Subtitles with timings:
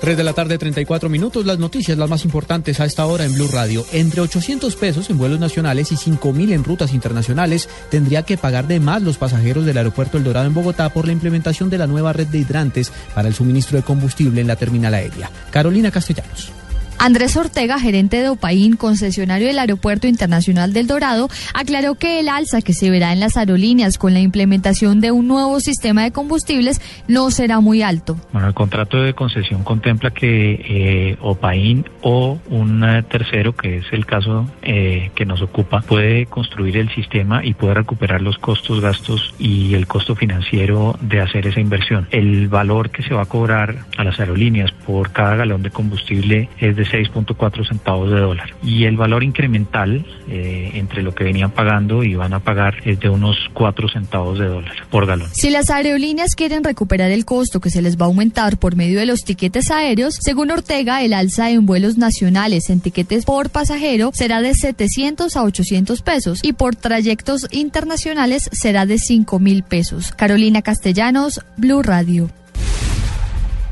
[0.00, 1.44] 3 de la tarde, 34 minutos.
[1.44, 3.84] Las noticias, las más importantes a esta hora en Blue Radio.
[3.92, 8.66] Entre 800 pesos en vuelos nacionales y 5 mil en rutas internacionales tendría que pagar
[8.66, 11.86] de más los pasajeros del aeropuerto El Dorado en Bogotá por la implementación de la
[11.86, 15.30] nueva red de hidrantes para el suministro de combustible en la terminal aérea.
[15.50, 16.52] Carolina Castellanos.
[16.98, 22.60] Andrés Ortega, gerente de Opaín, concesionario del Aeropuerto Internacional del Dorado, aclaró que el alza
[22.60, 26.80] que se verá en las aerolíneas con la implementación de un nuevo sistema de combustibles
[27.06, 28.16] no será muy alto.
[28.32, 33.86] Bueno, el contrato de concesión contempla que eh, Opaín o un eh, tercero, que es
[33.92, 38.80] el caso eh, que nos ocupa, puede construir el sistema y puede recuperar los costos,
[38.80, 42.08] gastos y el costo financiero de hacer esa inversión.
[42.10, 46.48] El valor que se va a cobrar a las aerolíneas por cada galón de combustible
[46.58, 48.54] es de 6.4 centavos de dólar.
[48.62, 53.00] Y el valor incremental eh, entre lo que venían pagando y van a pagar es
[53.00, 55.28] de unos 4 centavos de dólar por galón.
[55.32, 58.98] Si las aerolíneas quieren recuperar el costo que se les va a aumentar por medio
[59.00, 64.10] de los tiquetes aéreos, según Ortega, el alza en vuelos nacionales en tiquetes por pasajero
[64.14, 70.12] será de 700 a 800 pesos y por trayectos internacionales será de 5 mil pesos.
[70.12, 72.30] Carolina Castellanos, Blue Radio.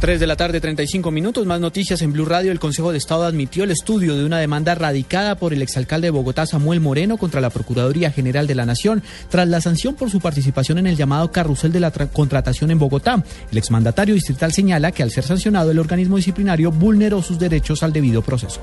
[0.00, 1.46] 3 de la tarde, 35 minutos.
[1.46, 2.52] Más noticias en Blue Radio.
[2.52, 6.10] El Consejo de Estado admitió el estudio de una demanda radicada por el exalcalde de
[6.10, 10.20] Bogotá, Samuel Moreno, contra la Procuraduría General de la Nación, tras la sanción por su
[10.20, 13.22] participación en el llamado carrusel de la contratación en Bogotá.
[13.50, 17.92] El exmandatario distrital señala que al ser sancionado, el organismo disciplinario vulneró sus derechos al
[17.92, 18.60] debido proceso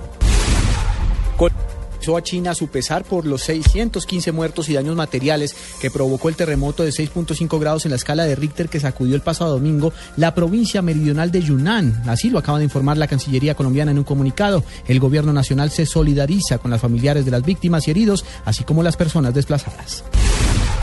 [2.01, 6.83] a China su pesar por los 615 muertos y daños materiales que provocó el terremoto
[6.83, 10.81] de 6.5 grados en la escala de Richter que sacudió el pasado domingo la provincia
[10.81, 12.03] meridional de Yunnan.
[12.07, 14.63] Así lo acaba de informar la Cancillería colombiana en un comunicado.
[14.87, 18.83] El gobierno nacional se solidariza con las familiares de las víctimas y heridos, así como
[18.83, 20.03] las personas desplazadas.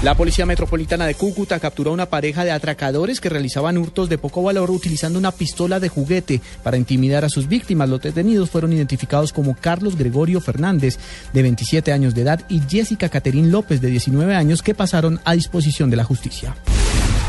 [0.00, 4.16] La Policía Metropolitana de Cúcuta capturó a una pareja de atracadores que realizaban hurtos de
[4.16, 7.88] poco valor utilizando una pistola de juguete para intimidar a sus víctimas.
[7.88, 11.00] Los detenidos fueron identificados como Carlos Gregorio Fernández,
[11.32, 15.32] de 27 años de edad, y Jessica Caterín López, de 19 años, que pasaron a
[15.32, 16.54] disposición de la justicia.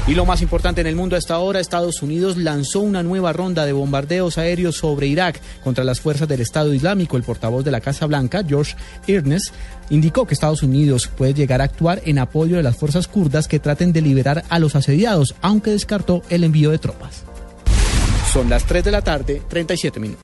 [0.09, 3.67] Y lo más importante en el mundo hasta ahora, Estados Unidos lanzó una nueva ronda
[3.67, 7.15] de bombardeos aéreos sobre Irak contra las fuerzas del Estado Islámico.
[7.15, 8.75] El portavoz de la Casa Blanca, George
[9.05, 9.53] Ernest,
[9.91, 13.59] indicó que Estados Unidos puede llegar a actuar en apoyo de las fuerzas kurdas que
[13.59, 17.21] traten de liberar a los asediados, aunque descartó el envío de tropas.
[18.33, 20.17] Son las 3 de la tarde, 37 minutos.